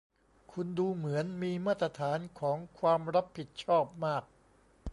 [0.51, 4.23] คุณดูเหมือนมีมาตรฐานของความรับผิดชอบมาก